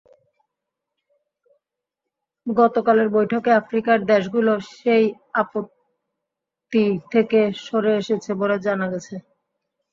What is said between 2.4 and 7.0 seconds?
গতকালের বৈঠকে আফ্রিকার দেশগুলো সেই আপত্তি